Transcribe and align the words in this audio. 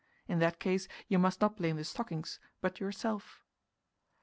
In 0.27 0.39
that 0.39 0.57
case 0.59 0.87
you 1.09 1.19
must 1.19 1.41
not 1.41 1.57
blame 1.57 1.75
the 1.75 1.83
stockings, 1.83 2.39
but 2.59 2.79
yourself. 2.79 3.43